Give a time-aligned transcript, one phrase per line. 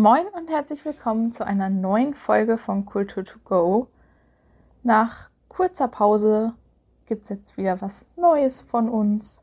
[0.00, 3.88] Moin und herzlich willkommen zu einer neuen Folge von Kultur to Go.
[4.84, 6.54] Nach kurzer Pause
[7.06, 9.40] gibt es jetzt wieder was Neues von uns.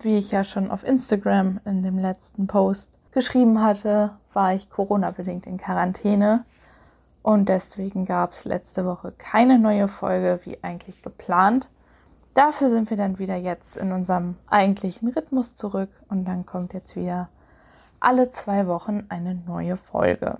[0.00, 5.46] Wie ich ja schon auf Instagram in dem letzten Post geschrieben hatte, war ich Corona-bedingt
[5.46, 6.46] in Quarantäne
[7.22, 11.68] und deswegen gab es letzte Woche keine neue Folge wie eigentlich geplant.
[12.32, 16.96] Dafür sind wir dann wieder jetzt in unserem eigentlichen Rhythmus zurück und dann kommt jetzt
[16.96, 17.28] wieder
[18.00, 20.38] alle zwei Wochen eine neue Folge.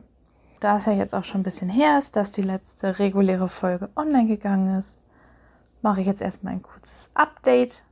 [0.61, 3.89] Da es ja jetzt auch schon ein bisschen her ist, dass die letzte reguläre Folge
[3.97, 4.99] online gegangen ist,
[5.83, 7.85] mache ich jetzt erstmal ein kurzes Update,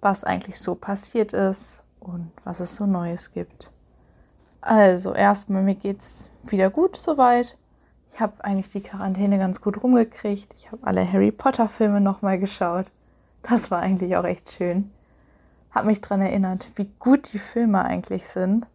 [0.00, 3.72] was eigentlich so passiert ist und was es so Neues gibt.
[4.62, 7.58] Also erstmal, mir geht es wieder gut soweit.
[8.08, 10.54] Ich habe eigentlich die Quarantäne ganz gut rumgekriegt.
[10.54, 12.86] Ich habe alle Harry Potter Filme nochmal geschaut.
[13.42, 14.90] Das war eigentlich auch echt schön.
[15.70, 18.66] Habe mich daran erinnert, wie gut die Filme eigentlich sind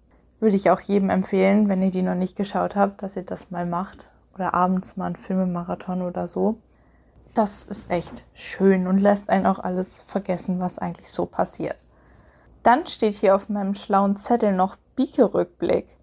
[0.42, 3.52] würde ich auch jedem empfehlen, wenn ihr die noch nicht geschaut habt, dass ihr das
[3.52, 4.10] mal macht.
[4.36, 6.58] Oder abends mal einen Filmemarathon oder so.
[7.34, 11.86] Das ist echt schön und lässt einen auch alles vergessen, was eigentlich so passiert.
[12.64, 15.96] Dann steht hier auf meinem schlauen Zettel noch Bieke-Rückblick.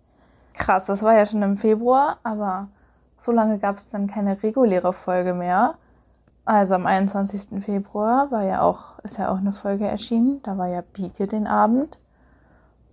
[0.54, 2.68] Krass, das war ja schon im Februar, aber
[3.16, 5.74] so lange gab es dann keine reguläre Folge mehr.
[6.44, 7.62] Also am 21.
[7.62, 10.40] Februar war ja auch, ist ja auch eine Folge erschienen.
[10.42, 11.98] Da war ja Bieke den Abend.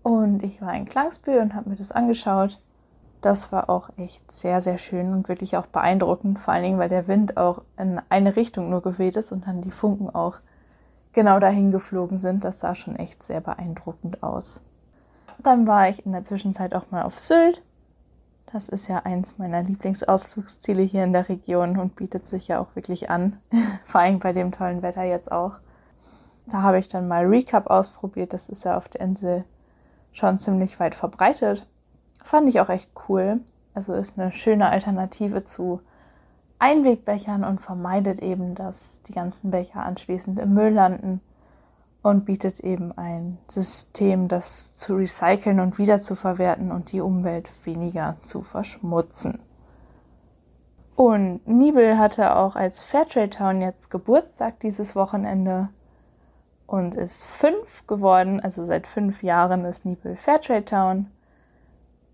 [0.06, 2.60] Und ich war in Klangsbühl und habe mir das angeschaut.
[3.22, 6.38] Das war auch echt sehr, sehr schön und wirklich auch beeindruckend.
[6.38, 9.64] Vor allen Dingen, weil der Wind auch in eine Richtung nur geweht ist und dann
[9.64, 10.36] die Funken auch
[11.12, 12.44] genau dahin geflogen sind.
[12.44, 14.62] Das sah schon echt sehr beeindruckend aus.
[15.40, 17.64] Dann war ich in der Zwischenzeit auch mal auf Sylt.
[18.54, 22.76] Das ist ja eins meiner Lieblingsausflugsziele hier in der Region und bietet sich ja auch
[22.76, 23.38] wirklich an.
[23.86, 25.54] Vor allem bei dem tollen Wetter jetzt auch.
[26.46, 28.34] Da habe ich dann mal Recap ausprobiert.
[28.34, 29.46] Das ist ja auf der Insel
[30.16, 31.68] schon ziemlich weit verbreitet.
[32.24, 33.42] Fand ich auch echt cool.
[33.74, 35.82] Also ist eine schöne Alternative zu
[36.58, 41.20] Einwegbechern und vermeidet eben, dass die ganzen Becher anschließend im Müll landen
[42.02, 48.42] und bietet eben ein System, das zu recyceln und wiederzuverwerten und die Umwelt weniger zu
[48.42, 49.40] verschmutzen.
[50.96, 55.68] Und Nibel hatte auch als Fairtrade Town jetzt Geburtstag dieses Wochenende
[56.68, 58.40] und ist fünf geworden.
[58.40, 61.08] Also seit fünf Jahren ist Nibel Fairtrade Town.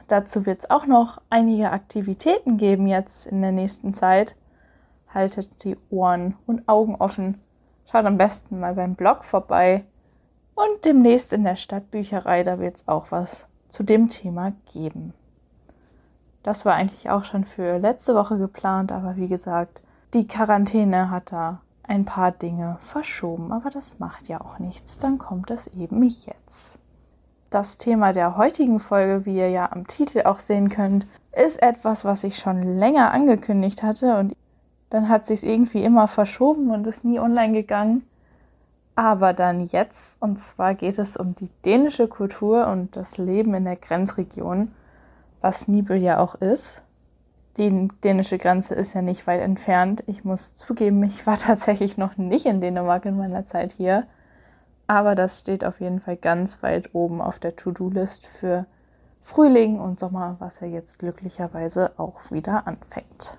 [0.08, 4.36] Dazu wird es auch noch einige Aktivitäten geben jetzt in der nächsten Zeit.
[5.14, 7.40] Haltet die Ohren und Augen offen.
[7.90, 9.86] Schaut am besten mal beim Blog vorbei.
[10.56, 15.14] Und demnächst in der Stadtbücherei, da wird es auch was zu dem Thema geben.
[16.44, 19.82] Das war eigentlich auch schon für letzte Woche geplant, aber wie gesagt,
[20.14, 25.18] die Quarantäne hat da ein paar Dinge verschoben, aber das macht ja auch nichts, dann
[25.18, 26.76] kommt es eben jetzt.
[27.50, 32.06] Das Thema der heutigen Folge, wie ihr ja am Titel auch sehen könnt, ist etwas,
[32.06, 34.36] was ich schon länger angekündigt hatte und
[34.90, 38.04] dann hat sich irgendwie immer verschoben und ist nie online gegangen.
[38.96, 43.64] Aber dann jetzt, und zwar geht es um die dänische Kultur und das Leben in
[43.64, 44.74] der Grenzregion,
[45.40, 46.84] was Nibel ja auch ist.
[47.58, 50.04] Die dänische Grenze ist ja nicht weit entfernt.
[50.08, 54.08] Ich muss zugeben, ich war tatsächlich noch nicht in Dänemark in meiner Zeit hier.
[54.88, 58.66] Aber das steht auf jeden Fall ganz weit oben auf der To-Do-List für
[59.22, 63.38] Frühling und Sommer, was ja jetzt glücklicherweise auch wieder anfängt.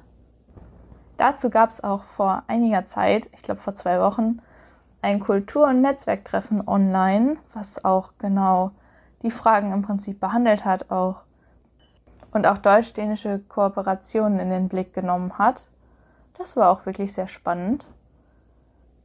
[1.16, 4.40] Dazu gab es auch vor einiger Zeit, ich glaube vor zwei Wochen,
[5.02, 8.70] ein Kultur- und Netzwerktreffen online, was auch genau
[9.22, 11.22] die Fragen im Prinzip behandelt hat, auch
[12.32, 15.68] und auch deutsch-dänische Kooperationen in den Blick genommen hat.
[16.34, 17.86] Das war auch wirklich sehr spannend.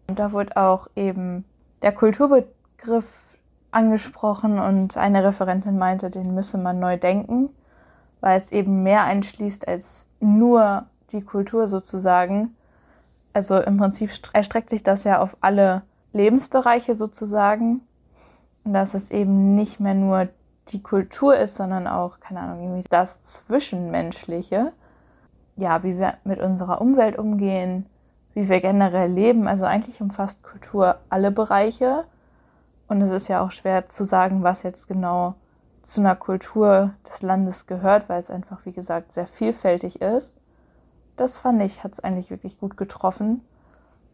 [0.10, 1.44] Und da wurde auch eben
[1.82, 3.24] der Kulturbegriff
[3.72, 7.50] angesprochen und eine Referentin meinte, den müsse man neu denken,
[8.22, 12.56] weil es eben mehr einschließt als nur die Kultur sozusagen.
[13.34, 15.84] Also im Prinzip erstreckt sich das ja auf alle
[16.14, 17.82] Lebensbereiche sozusagen.
[18.64, 20.30] Und dass es eben nicht mehr nur
[20.70, 24.74] die Kultur ist, sondern auch, keine Ahnung, irgendwie das Zwischenmenschliche.
[25.56, 27.88] Ja, wie wir mit unserer Umwelt umgehen,
[28.34, 29.48] wie wir generell leben.
[29.48, 32.06] Also eigentlich umfasst Kultur alle Bereiche.
[32.88, 35.36] Und es ist ja auch schwer zu sagen, was jetzt genau
[35.82, 40.36] zu einer Kultur des Landes gehört, weil es einfach, wie gesagt, sehr vielfältig ist.
[41.16, 43.42] Das fand ich, hat es eigentlich wirklich gut getroffen.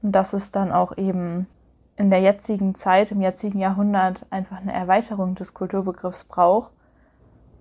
[0.01, 1.47] Und dass es dann auch eben
[1.95, 6.71] in der jetzigen Zeit, im jetzigen Jahrhundert einfach eine Erweiterung des Kulturbegriffs braucht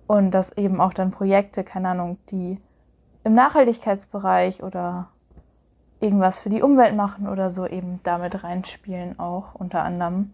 [0.07, 2.59] und dass eben auch dann Projekte, keine Ahnung, die
[3.23, 5.09] im Nachhaltigkeitsbereich oder
[5.99, 10.31] irgendwas für die Umwelt machen oder so eben damit reinspielen auch unter anderem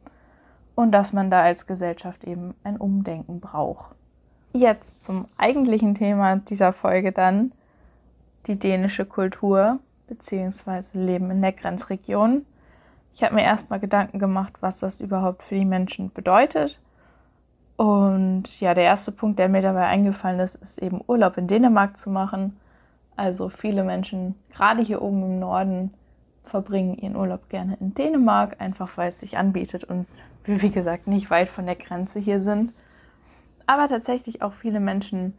[0.75, 3.95] und dass man da als Gesellschaft eben ein Umdenken braucht.
[4.53, 7.51] Jetzt zum eigentlichen Thema dieser Folge dann,
[8.47, 10.83] die dänische Kultur bzw.
[10.93, 12.45] Leben in der Grenzregion.
[13.13, 16.79] Ich habe mir erstmal Gedanken gemacht, was das überhaupt für die Menschen bedeutet.
[17.75, 21.97] Und ja, der erste Punkt, der mir dabei eingefallen ist, ist eben Urlaub in Dänemark
[21.97, 22.57] zu machen.
[23.15, 25.93] Also viele Menschen, gerade hier oben im Norden,
[26.43, 30.07] verbringen ihren Urlaub gerne in Dänemark, einfach weil es sich anbietet und
[30.43, 32.73] wir, wie gesagt, nicht weit von der Grenze hier sind.
[33.65, 35.33] Aber tatsächlich auch viele Menschen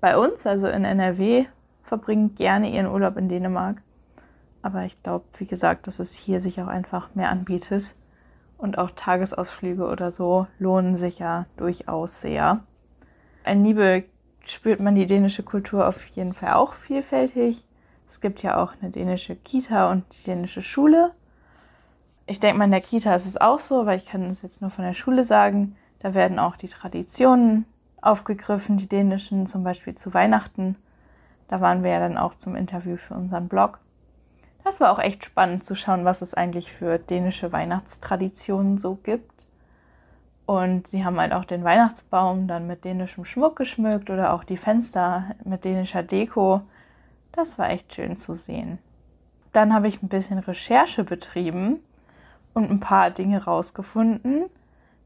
[0.00, 1.46] bei uns, also in NRW,
[1.82, 3.80] verbringen gerne ihren Urlaub in Dänemark.
[4.64, 7.94] Aber ich glaube, wie gesagt, dass es hier sich auch einfach mehr anbietet.
[8.56, 12.60] Und auch Tagesausflüge oder so lohnen sich ja durchaus sehr.
[13.44, 14.04] In Nibel
[14.46, 17.62] spürt man die dänische Kultur auf jeden Fall auch vielfältig.
[18.08, 21.12] Es gibt ja auch eine dänische Kita und die dänische Schule.
[22.24, 24.62] Ich denke mal, in der Kita ist es auch so, weil ich kann es jetzt
[24.62, 25.76] nur von der Schule sagen.
[25.98, 27.66] Da werden auch die Traditionen
[28.00, 30.76] aufgegriffen, die dänischen, zum Beispiel zu Weihnachten.
[31.48, 33.78] Da waren wir ja dann auch zum Interview für unseren Blog.
[34.64, 39.46] Das war auch echt spannend zu schauen, was es eigentlich für dänische Weihnachtstraditionen so gibt.
[40.46, 44.56] Und sie haben halt auch den Weihnachtsbaum dann mit dänischem Schmuck geschmückt oder auch die
[44.56, 46.62] Fenster mit dänischer Deko.
[47.32, 48.78] Das war echt schön zu sehen.
[49.52, 51.80] Dann habe ich ein bisschen Recherche betrieben
[52.54, 54.46] und ein paar Dinge rausgefunden.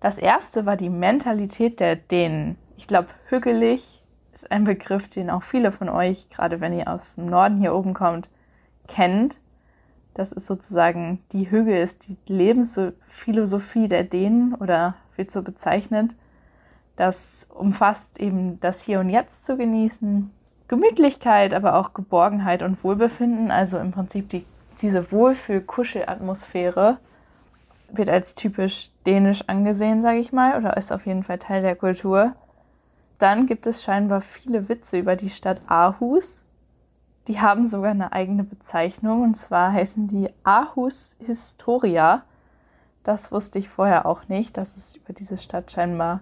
[0.01, 2.57] Das erste war die Mentalität der Dänen.
[2.77, 7.17] Ich glaube, hügelig ist ein Begriff, den auch viele von euch, gerade wenn ihr aus
[7.17, 8.29] dem Norden hier oben kommt,
[8.87, 9.41] kennt.
[10.19, 16.17] Das ist sozusagen die Hügel, ist die Lebensphilosophie der Dänen oder wird so bezeichnet.
[16.97, 20.33] Das umfasst eben das Hier und Jetzt zu genießen,
[20.67, 23.53] Gemütlichkeit, aber auch Geborgenheit und Wohlbefinden.
[23.53, 24.45] Also im Prinzip die,
[24.83, 26.99] diese Wohlfühl-Kuschelatmosphäre
[27.93, 31.77] wird als typisch dänisch angesehen, sage ich mal, oder ist auf jeden Fall Teil der
[31.77, 32.35] Kultur.
[33.21, 36.43] Dann gibt es scheinbar viele Witze über die Stadt Aarhus.
[37.29, 42.23] Die haben sogar eine eigene Bezeichnung und zwar heißen die Aarhus Historia.
[43.03, 46.21] Das wusste ich vorher auch nicht, dass es über diese Stadt scheinbar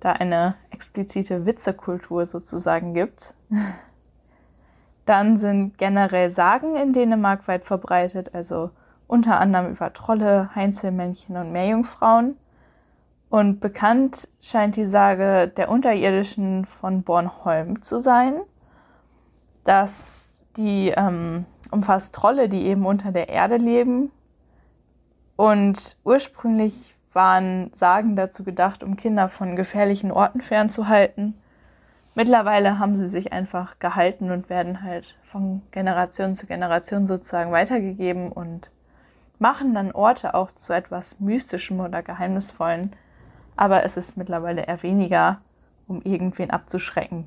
[0.00, 3.34] da eine explizite Witzekultur sozusagen gibt.
[5.06, 8.70] Dann sind generell Sagen in Dänemark weit verbreitet, also
[9.06, 12.36] unter anderem über Trolle, Heinzelmännchen und Meerjungfrauen.
[13.28, 18.40] Und bekannt scheint die Sage der Unterirdischen von Bornholm zu sein.
[19.62, 20.29] Das
[20.60, 24.10] die ähm, umfasst Trolle, die eben unter der Erde leben.
[25.36, 31.34] Und ursprünglich waren Sagen dazu gedacht, um Kinder von gefährlichen Orten fernzuhalten.
[32.14, 38.30] Mittlerweile haben sie sich einfach gehalten und werden halt von Generation zu Generation sozusagen weitergegeben
[38.30, 38.70] und
[39.38, 42.94] machen dann Orte auch zu etwas Mystischem oder Geheimnisvollen.
[43.56, 45.40] Aber es ist mittlerweile eher weniger,
[45.88, 47.26] um irgendwen abzuschrecken.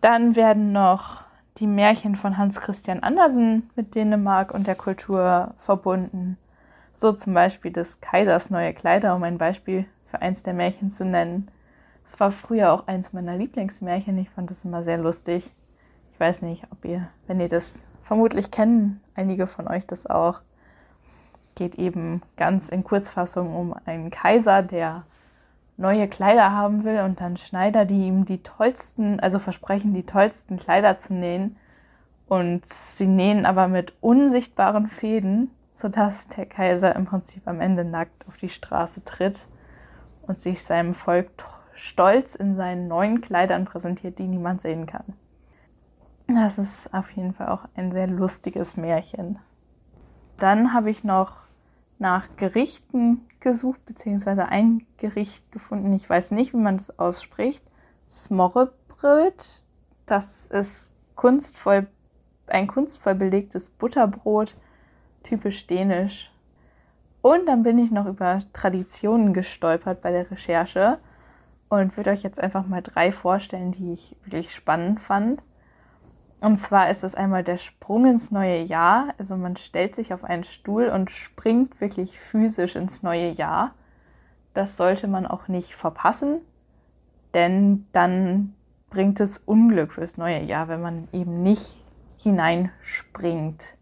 [0.00, 1.25] Dann werden noch
[1.58, 6.36] die Märchen von Hans Christian Andersen mit Dänemark und der Kultur verbunden.
[6.92, 11.04] So zum Beispiel des Kaisers neue Kleider, um ein Beispiel für eins der Märchen zu
[11.04, 11.50] nennen.
[12.04, 14.16] Es war früher auch eins meiner Lieblingsmärchen.
[14.18, 15.50] Ich fand es immer sehr lustig.
[16.12, 20.40] Ich weiß nicht, ob ihr, wenn ihr das vermutlich kennen, einige von euch das auch.
[21.54, 25.04] Geht eben ganz in Kurzfassung um einen Kaiser, der
[25.76, 30.56] neue Kleider haben will und dann Schneider, die ihm die tollsten, also versprechen, die tollsten
[30.56, 31.56] Kleider zu nähen.
[32.28, 38.26] Und sie nähen aber mit unsichtbaren Fäden, sodass der Kaiser im Prinzip am Ende nackt
[38.26, 39.46] auf die Straße tritt
[40.22, 41.30] und sich seinem Volk
[41.74, 45.04] stolz in seinen neuen Kleidern präsentiert, die niemand sehen kann.
[46.26, 49.38] Das ist auf jeden Fall auch ein sehr lustiges Märchen.
[50.38, 51.45] Dann habe ich noch
[51.98, 55.92] nach Gerichten gesucht, beziehungsweise ein Gericht gefunden.
[55.92, 57.64] Ich weiß nicht, wie man das ausspricht.
[58.08, 59.62] Smorrebröt.
[60.04, 61.88] Das ist kunstvoll,
[62.46, 64.56] ein kunstvoll belegtes Butterbrot,
[65.22, 66.32] typisch dänisch.
[67.22, 70.98] Und dann bin ich noch über Traditionen gestolpert bei der Recherche
[71.68, 75.42] und würde euch jetzt einfach mal drei vorstellen, die ich wirklich spannend fand.
[76.40, 79.14] Und zwar ist es einmal der Sprung ins neue Jahr.
[79.18, 83.74] Also man stellt sich auf einen Stuhl und springt wirklich physisch ins neue Jahr.
[84.54, 86.40] Das sollte man auch nicht verpassen,
[87.34, 88.54] denn dann
[88.88, 91.82] bringt es Unglück fürs neue Jahr, wenn man eben nicht
[92.18, 93.76] hineinspringt.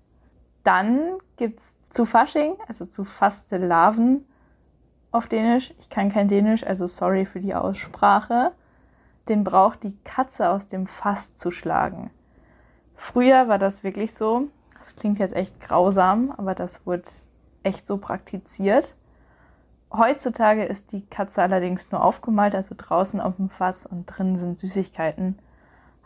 [0.64, 4.24] Dann gibt es zu Fasching, also zu Faste Larven
[5.12, 5.72] auf Dänisch.
[5.78, 8.52] Ich kann kein Dänisch, also sorry für die Aussprache.
[9.28, 12.10] Den braucht die Katze aus dem Fass zu schlagen.
[12.94, 14.48] Früher war das wirklich so.
[14.76, 17.08] Das klingt jetzt echt grausam, aber das wurde
[17.62, 18.96] echt so praktiziert.
[19.92, 24.58] Heutzutage ist die Katze allerdings nur aufgemalt, also draußen auf dem Fass und drin sind
[24.58, 25.38] Süßigkeiten.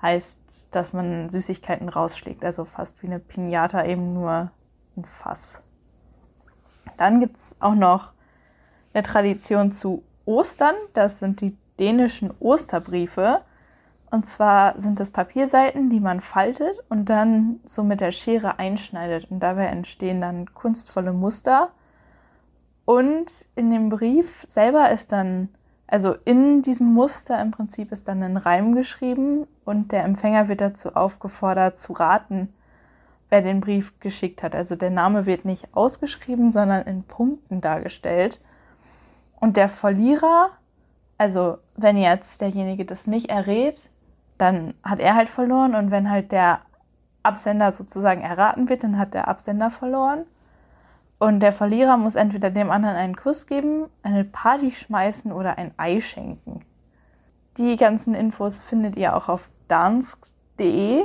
[0.02, 0.38] Heißt,
[0.70, 4.50] dass man Süßigkeiten rausschlägt, also fast wie eine Pinata, eben nur
[4.96, 5.60] ein Fass.
[6.96, 8.12] Dann gibt es auch noch
[8.92, 10.74] eine Tradition zu Ostern.
[10.92, 13.40] Das sind die dänischen Osterbriefe.
[14.10, 19.30] Und zwar sind das Papierseiten, die man faltet und dann so mit der Schere einschneidet.
[19.30, 21.70] Und dabei entstehen dann kunstvolle Muster.
[22.86, 25.50] Und in dem Brief selber ist dann,
[25.86, 30.62] also in diesem Muster im Prinzip ist dann ein Reim geschrieben und der Empfänger wird
[30.62, 32.48] dazu aufgefordert zu raten,
[33.28, 34.54] wer den Brief geschickt hat.
[34.54, 38.40] Also der Name wird nicht ausgeschrieben, sondern in Punkten dargestellt.
[39.38, 40.48] Und der Verlierer,
[41.18, 43.90] also wenn jetzt derjenige das nicht errät,
[44.38, 46.60] dann hat er halt verloren und wenn halt der
[47.22, 50.24] Absender sozusagen erraten wird, dann hat der Absender verloren.
[51.18, 55.72] Und der Verlierer muss entweder dem anderen einen Kuss geben, eine Party schmeißen oder ein
[55.76, 56.64] Ei schenken.
[57.56, 61.02] Die ganzen Infos findet ihr auch auf dansk.de.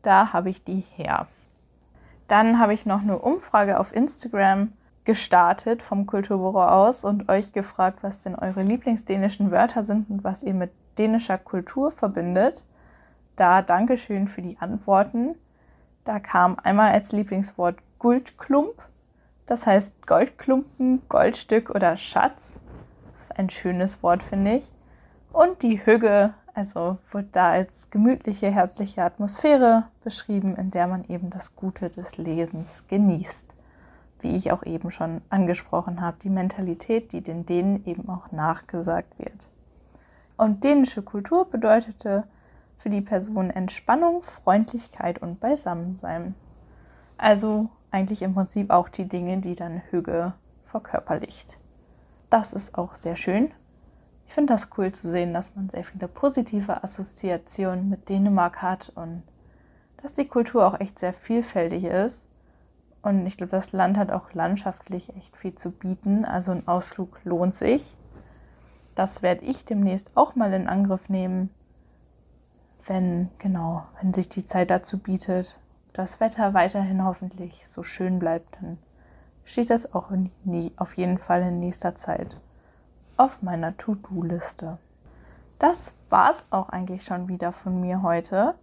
[0.00, 1.26] Da habe ich die her.
[2.26, 4.72] Dann habe ich noch eine Umfrage auf Instagram
[5.04, 10.42] gestartet vom Kulturbüro aus und euch gefragt, was denn eure lieblingsdänischen Wörter sind und was
[10.42, 12.64] ihr mit dänischer Kultur verbindet.
[13.36, 15.36] Da Dankeschön für die Antworten.
[16.04, 18.82] Da kam einmal als Lieblingswort Guldklump
[19.46, 22.58] das heißt Goldklumpen, Goldstück oder Schatz.
[23.12, 24.72] Das ist ein schönes Wort, finde ich.
[25.32, 31.30] Und die Hügge, also wird da als gemütliche, herzliche Atmosphäre beschrieben, in der man eben
[31.30, 33.54] das Gute des Lebens genießt.
[34.20, 39.18] Wie ich auch eben schon angesprochen habe, die Mentalität, die den Dänen eben auch nachgesagt
[39.18, 39.48] wird.
[40.42, 42.24] Und dänische Kultur bedeutete
[42.76, 46.34] für die Person Entspannung, Freundlichkeit und Beisammensein.
[47.16, 50.32] Also eigentlich im Prinzip auch die Dinge, die dann Hüge
[50.64, 51.58] verkörperlicht.
[52.28, 53.52] Das ist auch sehr schön.
[54.26, 58.90] Ich finde das cool zu sehen, dass man sehr viele positive Assoziationen mit Dänemark hat
[58.96, 59.22] und
[59.98, 62.26] dass die Kultur auch echt sehr vielfältig ist.
[63.00, 66.24] Und ich glaube, das Land hat auch landschaftlich echt viel zu bieten.
[66.24, 67.96] Also ein Ausflug lohnt sich.
[68.94, 71.50] Das werde ich demnächst auch mal in Angriff nehmen,
[72.84, 75.58] wenn, genau, wenn sich die Zeit dazu bietet
[75.92, 78.78] das Wetter weiterhin hoffentlich so schön bleibt, dann
[79.44, 80.10] steht das auch
[80.44, 82.36] nie, auf jeden Fall in nächster Zeit
[83.16, 84.78] auf meiner To-Do-Liste.
[85.58, 88.54] Das war's auch eigentlich schon wieder von mir heute.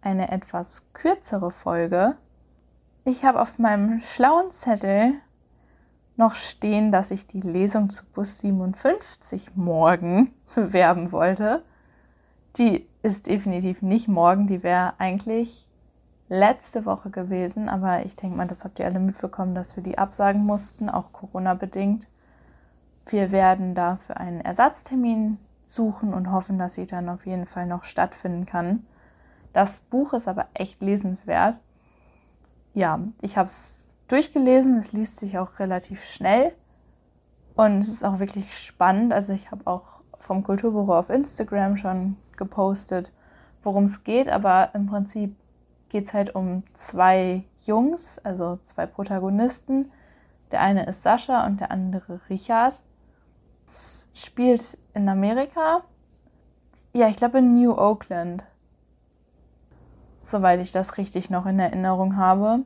[0.00, 2.16] Eine etwas kürzere Folge.
[3.04, 5.14] Ich habe auf meinem schlauen Zettel
[6.18, 11.62] noch stehen, dass ich die Lesung zu Bus 57 morgen bewerben wollte.
[12.56, 15.68] Die ist definitiv nicht morgen, die wäre eigentlich
[16.28, 19.96] letzte Woche gewesen, aber ich denke mal, das habt ihr alle mitbekommen, dass wir die
[19.96, 22.08] absagen mussten, auch Corona-bedingt.
[23.06, 27.84] Wir werden dafür einen Ersatztermin suchen und hoffen, dass sie dann auf jeden Fall noch
[27.84, 28.86] stattfinden kann.
[29.52, 31.56] Das Buch ist aber echt lesenswert.
[32.74, 36.52] Ja, ich habe es durchgelesen, es liest sich auch relativ schnell
[37.54, 39.12] und es ist auch wirklich spannend.
[39.12, 43.12] Also ich habe auch vom Kulturbüro auf Instagram schon gepostet,
[43.62, 45.36] worum es geht, aber im Prinzip
[45.88, 49.90] geht es halt um zwei Jungs, also zwei Protagonisten.
[50.50, 52.82] Der eine ist Sascha und der andere Richard.
[53.66, 55.82] Es spielt in Amerika.
[56.94, 58.44] Ja, ich glaube in New Oakland.
[60.18, 62.64] Soweit ich das richtig noch in Erinnerung habe.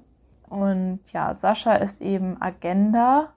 [0.52, 3.30] Und ja, Sascha ist eben Agenda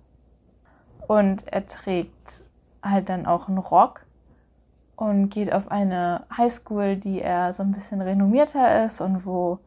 [1.07, 2.51] und er trägt
[2.83, 4.01] halt dann auch einen Rock
[4.97, 9.59] und geht auf eine Highschool, die er so ein bisschen renommierter ist und wo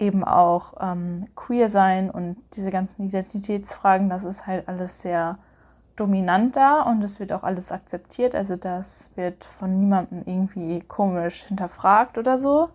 [0.00, 5.38] eben auch ähm, queer sein und diese ganzen Identitätsfragen, das ist halt alles sehr
[5.94, 8.34] dominant da und es wird auch alles akzeptiert.
[8.34, 12.70] Also das wird von niemandem irgendwie komisch hinterfragt oder so.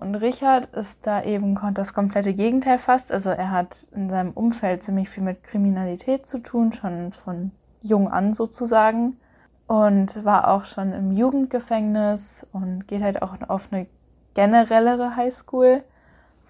[0.00, 3.12] Und Richard ist da eben das komplette Gegenteil fast.
[3.12, 7.50] Also er hat in seinem Umfeld ziemlich viel mit Kriminalität zu tun, schon von
[7.82, 9.18] jung an sozusagen.
[9.66, 13.86] Und war auch schon im Jugendgefängnis und geht halt auch auf eine
[14.34, 15.82] generellere Highschool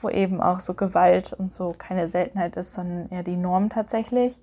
[0.03, 4.41] wo eben auch so Gewalt und so keine Seltenheit ist, sondern eher die Norm tatsächlich.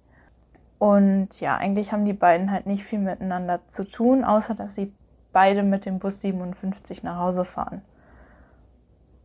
[0.77, 4.93] Und ja, eigentlich haben die beiden halt nicht viel miteinander zu tun, außer dass sie
[5.31, 7.81] beide mit dem Bus 57 nach Hause fahren.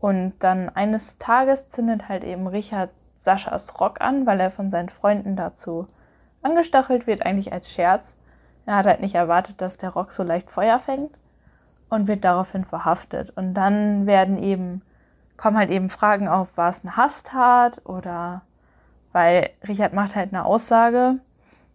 [0.01, 4.89] Und dann eines Tages zündet halt eben Richard Saschas Rock an, weil er von seinen
[4.89, 5.87] Freunden dazu
[6.43, 8.17] angestachelt wird, eigentlich als Scherz.
[8.65, 11.11] Er hat halt nicht erwartet, dass der Rock so leicht Feuer fängt
[11.91, 13.31] und wird daraufhin verhaftet.
[13.37, 14.83] Und dann werden eben
[15.41, 18.43] kommen halt eben Fragen auf, war es eine Hasstat oder
[19.13, 21.19] weil Richard macht halt eine Aussage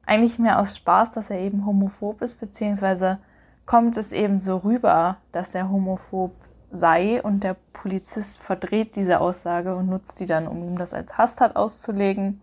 [0.05, 3.17] eigentlich mehr aus Spaß, dass er eben homophob ist, beziehungsweise
[3.65, 6.31] kommt es eben so rüber, dass er homophob
[6.71, 11.17] sei und der Polizist verdreht diese Aussage und nutzt die dann, um ihm das als
[11.17, 12.41] Hasstat auszulegen.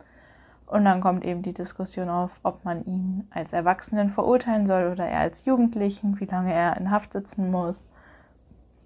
[0.66, 5.06] Und dann kommt eben die Diskussion auf, ob man ihn als Erwachsenen verurteilen soll oder
[5.06, 7.86] er als Jugendlichen, wie lange er in Haft sitzen muss.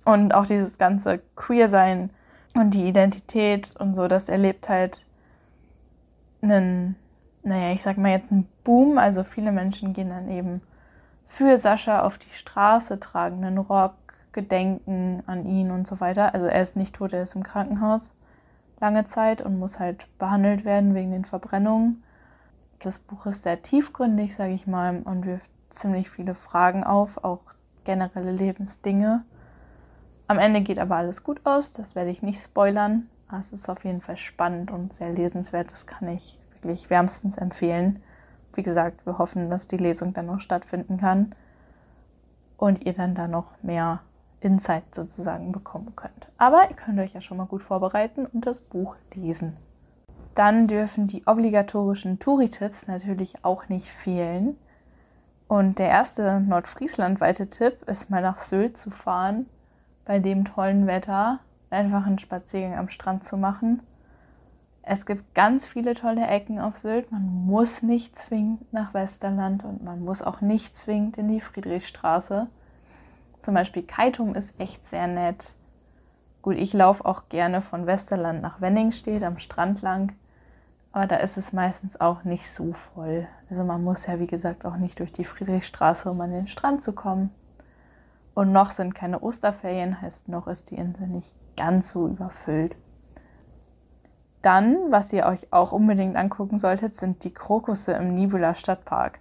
[0.05, 2.11] Und auch dieses ganze Queer-Sein
[2.55, 5.07] und die Identität und so, das erlebt halt
[6.43, 6.97] einen,
[7.43, 8.99] naja, ich sag mal jetzt einen Boom.
[8.99, 10.63] Also viele Menschen gehen dann eben
[11.25, 13.95] für Sascha auf die Straße, tragen einen Rock,
[14.37, 16.33] gedenken an ihn und so weiter.
[16.35, 18.15] Also er ist nicht tot, er ist im Krankenhaus
[18.81, 22.05] lange Zeit und muss halt behandelt werden wegen den Verbrennungen.
[22.81, 27.41] Das Buch ist sehr tiefgründig, sage ich mal, und wirft ziemlich viele Fragen auf, auch
[27.85, 29.25] generelle Lebensdinge.
[30.29, 33.09] Am Ende geht aber alles gut aus, das werde ich nicht spoilern.
[33.39, 38.03] es ist auf jeden Fall spannend und sehr lesenswert, das kann ich wirklich wärmstens empfehlen.
[38.55, 41.35] Wie gesagt, wir hoffen, dass die Lesung dann noch stattfinden kann
[42.57, 44.01] und ihr dann da noch mehr
[44.41, 46.29] Insight sozusagen bekommen könnt.
[46.39, 49.57] Aber ihr könnt euch ja schon mal gut vorbereiten und das Buch lesen.
[50.35, 54.57] Dann dürfen die obligatorischen Touri-Tipps natürlich auch nicht fehlen.
[55.49, 59.47] Und der erste nordfrieslandweite Tipp ist mal nach Sylt zu fahren,
[60.05, 61.41] bei dem tollen Wetter
[61.71, 63.81] einfach einen Spaziergang am Strand zu machen.
[64.83, 67.11] Es gibt ganz viele tolle Ecken auf Sylt.
[67.11, 72.47] Man muss nicht zwingend nach Westerland und man muss auch nicht zwingend in die Friedrichstraße.
[73.47, 75.53] Zum Beispiel Kaitum ist echt sehr nett.
[76.43, 80.17] Gut, ich laufe auch gerne von Westerland nach Wenningstedt am Strand lang,
[80.91, 83.29] aber da ist es meistens auch nicht so voll.
[83.49, 86.83] Also man muss ja, wie gesagt, auch nicht durch die Friedrichstraße, um an den Strand
[86.83, 87.31] zu kommen.
[88.35, 92.75] Und noch sind keine Osterferien, heißt noch ist die Insel nicht ganz so überfüllt.
[94.43, 99.21] Dann, was ihr euch auch unbedingt angucken solltet, sind die Krokusse im Nibula Stadtpark.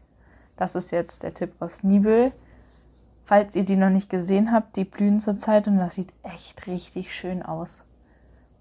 [0.57, 2.31] Das ist jetzt der Tipp aus Nibel.
[3.25, 7.13] Falls ihr die noch nicht gesehen habt, die blühen zurzeit und das sieht echt richtig
[7.13, 7.83] schön aus.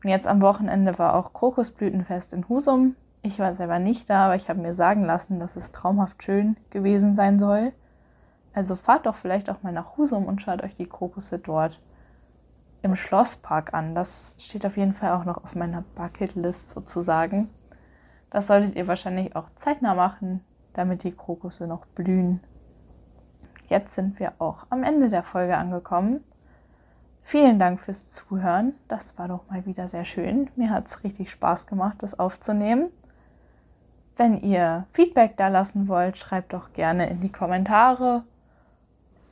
[0.02, 2.96] Und jetzt am Wochenende war auch Krokusblütenfest in Husum.
[3.20, 6.56] Ich war selber nicht da, aber ich habe mir sagen lassen, dass es traumhaft schön
[6.70, 7.72] gewesen sein soll.
[8.54, 11.82] Also fahrt doch vielleicht auch mal nach Husum und schaut euch die Krokusse dort
[12.80, 13.94] im Schlosspark an.
[13.94, 17.50] Das steht auf jeden Fall auch noch auf meiner Bucketlist sozusagen.
[18.30, 20.40] Das solltet ihr wahrscheinlich auch zeitnah machen,
[20.72, 22.40] damit die Krokusse noch blühen
[23.74, 26.22] jetzt sind wir auch am Ende der Folge angekommen.
[27.22, 28.74] Vielen Dank fürs Zuhören.
[28.86, 30.48] Das war doch mal wieder sehr schön.
[30.54, 32.90] Mir hat es richtig Spaß gemacht, das aufzunehmen.
[34.16, 38.22] Wenn ihr Feedback da lassen wollt, schreibt doch gerne in die Kommentare.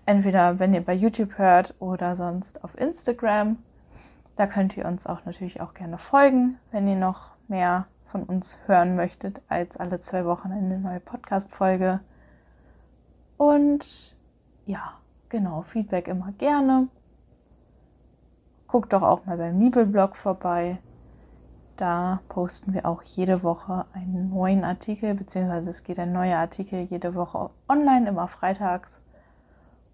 [0.06, 3.58] Entweder wenn ihr bei YouTube hört oder sonst auf Instagram.
[4.34, 8.58] Da könnt ihr uns auch natürlich auch gerne folgen, wenn ihr noch mehr von uns
[8.66, 12.00] hören möchtet als alle zwei Wochen eine neue Podcast-Folge.
[13.36, 14.11] Und
[14.66, 14.94] ja,
[15.28, 16.88] genau, Feedback immer gerne.
[18.66, 20.78] Guckt doch auch mal beim Nibelblog vorbei.
[21.76, 26.80] Da posten wir auch jede Woche einen neuen Artikel, beziehungsweise es geht ein neuer Artikel
[26.80, 29.00] jede Woche online, immer freitags.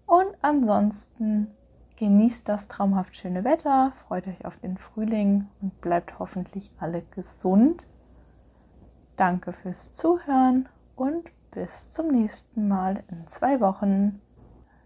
[0.05, 1.47] Und ansonsten
[1.97, 7.87] genießt das traumhaft schöne Wetter, freut euch auf den Frühling und bleibt hoffentlich alle gesund.
[9.15, 14.21] Danke fürs Zuhören und bis zum nächsten Mal in zwei Wochen.